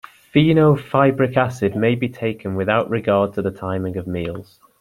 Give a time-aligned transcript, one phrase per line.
[0.33, 4.59] Fenofibric acid may be taken without regard to the timing of meals.